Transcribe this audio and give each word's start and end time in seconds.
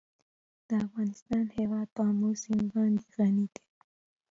د 0.67 0.69
افغانستان 0.85 1.45
هیواد 1.57 1.87
په 1.95 2.01
آمو 2.09 2.29
سیند 2.41 2.67
باندې 2.75 3.05
غني 3.15 3.45
دی. 3.53 3.63